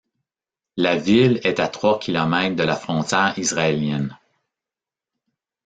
La 0.77 0.97
ville 0.97 1.39
est 1.43 1.59
à 1.59 1.67
trois 1.67 1.99
kilomètres 1.99 2.55
de 2.55 2.63
la 2.63 2.75
frontière 2.75 3.37
israélienne. 3.37 4.17